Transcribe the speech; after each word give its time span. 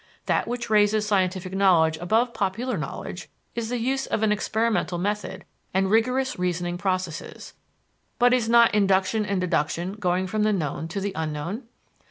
That 0.25 0.47
which 0.47 0.67
raises 0.71 1.05
scientific 1.05 1.53
knowledge 1.53 1.97
above 2.01 2.33
popular 2.33 2.75
knowledge 2.75 3.29
is 3.53 3.69
the 3.69 3.77
use 3.77 4.07
of 4.07 4.23
an 4.23 4.31
experimental 4.31 4.97
method 4.97 5.45
and 5.75 5.91
rigorous 5.91 6.39
reasoning 6.39 6.79
processes; 6.79 7.53
but, 8.17 8.33
is 8.33 8.49
not 8.49 8.73
induction 8.73 9.27
and 9.27 9.39
deduction 9.39 9.93
going 9.93 10.25
from 10.25 10.41
the 10.41 10.53
known 10.53 10.87
to 10.87 11.01
the 11.01 11.13
unknown? 11.15 11.67